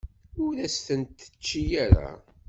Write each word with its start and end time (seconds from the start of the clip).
Ur 0.43 0.53
as-ten-tečči 0.65 1.63
ara. 1.85 2.09